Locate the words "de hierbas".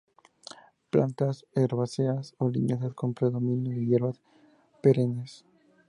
3.75-4.19